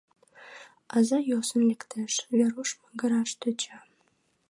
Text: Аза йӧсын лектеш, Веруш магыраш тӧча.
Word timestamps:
Аза 0.95 1.17
йӧсын 1.29 1.61
лектеш, 1.69 2.13
Веруш 2.37 2.69
магыраш 2.83 3.29
тӧча. 3.41 3.77